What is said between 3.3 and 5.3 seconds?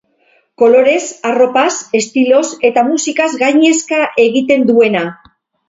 gainezka egiten duena.